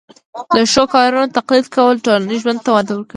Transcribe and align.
د 0.55 0.57
ښو 0.71 0.83
کارونو 0.93 1.33
تقلید 1.37 1.65
کول 1.75 1.95
ټولنیز 2.05 2.39
ژوند 2.43 2.59
ته 2.65 2.69
وده 2.73 2.91
ورکوي. 2.93 3.09